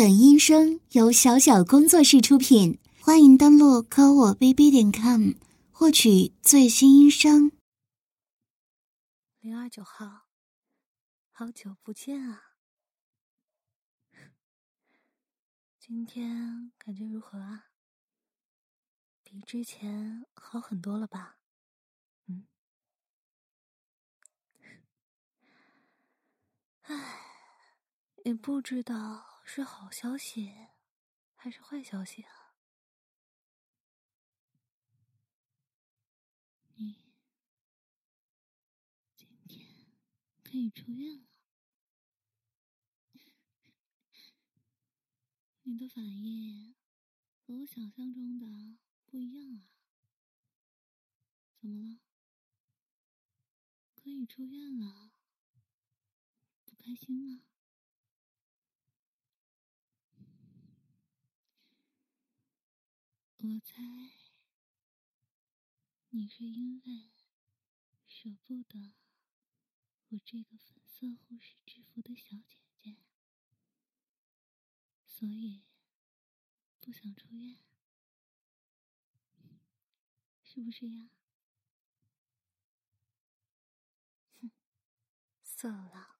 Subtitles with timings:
[0.00, 5.32] 本音声由小小工作室出品，欢迎登录科我 bb 点 com
[5.70, 7.52] 获取最新音声。
[9.40, 10.26] 零二九号，
[11.32, 12.54] 好久不见啊！
[15.78, 17.66] 今天感觉如何啊？
[19.22, 21.36] 比之前好很多了吧？
[22.24, 22.46] 嗯，
[26.84, 27.20] 唉，
[28.24, 29.26] 也不知道。
[29.52, 30.68] 是好消息
[31.34, 32.54] 还是坏消息啊？
[36.76, 37.10] 你
[39.16, 39.88] 今天
[40.44, 41.26] 可以出院了。
[45.62, 46.76] 你的反应
[47.40, 48.46] 和我想象中的
[49.04, 49.66] 不一样啊！
[51.60, 51.98] 怎么了？
[53.96, 55.10] 可以出院了，
[56.64, 57.42] 不开心吗？
[63.42, 63.80] 我猜
[66.10, 67.10] 你是因为
[68.06, 68.92] 舍不得
[70.08, 72.96] 我这个粉色护士制服的小姐姐，
[75.06, 75.62] 所以
[76.80, 77.56] 不想出院，
[80.42, 81.08] 是不是呀？
[84.42, 84.50] 哼，
[85.42, 86.18] 色狼，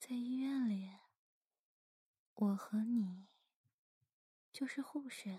[0.00, 0.92] 在医院里，
[2.32, 3.25] 我和你。
[4.56, 5.38] 就是护士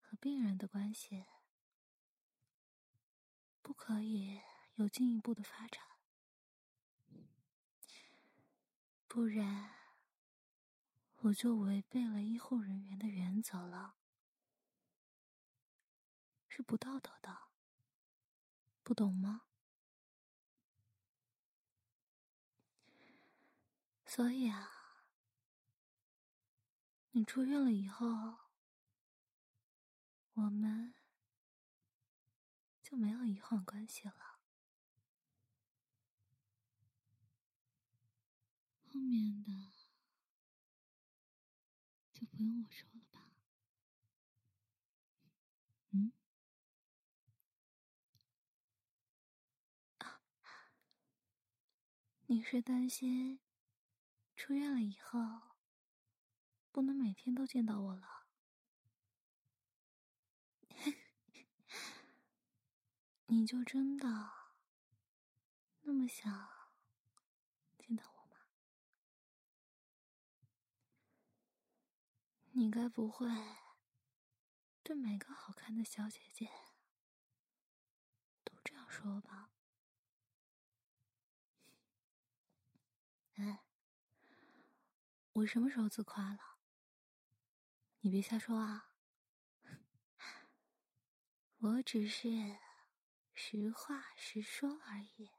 [0.00, 1.24] 和病人的关系，
[3.62, 4.40] 不可以
[4.74, 5.80] 有进一步的发展，
[9.06, 9.70] 不然
[11.18, 13.94] 我就违背了医护人员的原则了，
[16.48, 17.38] 是不道德的，
[18.82, 19.42] 不懂吗？
[24.04, 24.77] 所以啊。
[27.18, 28.06] 你出院了以后，
[30.34, 30.94] 我们
[32.80, 34.38] 就没有医患关系了。
[38.86, 39.50] 后面的
[42.14, 43.32] 就不用我说了吧？
[45.90, 46.12] 嗯？
[52.26, 53.40] 你是担心
[54.36, 55.47] 出院了以后？
[56.78, 58.28] 不能每天都见到我了，
[63.26, 64.06] 你就真的
[65.80, 66.48] 那么想
[67.78, 68.36] 见到我吗？
[72.52, 73.26] 你该不会
[74.84, 76.48] 对每个好看的小姐姐
[78.44, 79.50] 都这样说吧？
[83.34, 83.64] 哎，
[85.32, 86.57] 我什么时候自夸了？
[88.00, 88.92] 你别瞎说啊！
[91.58, 92.58] 我只是
[93.34, 95.30] 实话实说而已。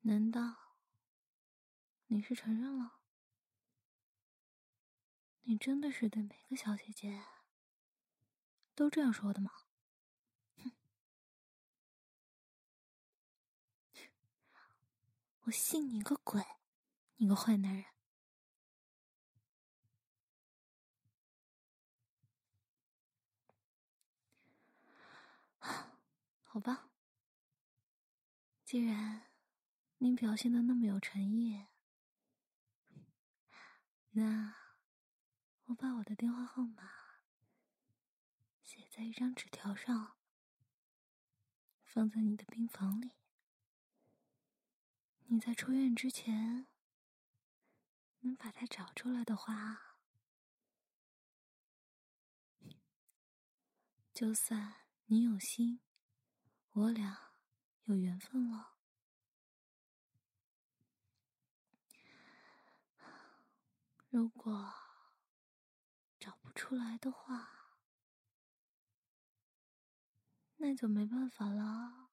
[0.00, 0.74] 难道
[2.06, 2.98] 你是承认了？
[5.42, 7.24] 你真的是对每个小姐姐
[8.74, 9.50] 都这样说的吗？
[10.56, 10.72] 哼！
[15.46, 16.44] 我信你个鬼！
[17.20, 17.84] 你个坏男人！
[26.44, 26.90] 好吧，
[28.64, 29.32] 既然
[29.98, 31.66] 你表现的那么有诚意，
[34.10, 34.54] 那
[35.64, 36.88] 我把我的电话号码
[38.62, 40.16] 写在一张纸条上，
[41.84, 43.10] 放在你的病房里。
[45.26, 46.68] 你在出院之前。
[48.20, 49.96] 能把它找出来的话，
[54.12, 55.80] 就算你有心，
[56.72, 57.32] 我俩
[57.84, 58.74] 有缘分了。
[64.10, 64.72] 如果
[66.18, 67.76] 找不出来的话，
[70.56, 72.07] 那就没办法了。